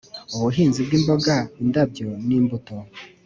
ubuhinzi 0.35 0.79
bw 0.87 0.91
imboga 0.97 1.35
indabyo 1.61 2.07
n 2.27 2.29
imbuto 2.37 2.75